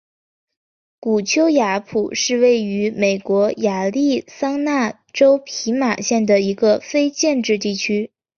[0.99, 8.09] 古丘亚普是位于美国亚利桑那州皮马县的一个非建制地区。